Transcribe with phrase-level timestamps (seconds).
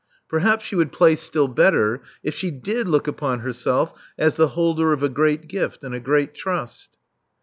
[0.31, 4.93] ''Perhaps she would play still better if she did look upon herself as the holder
[4.93, 6.97] of a great gift and a great trust.'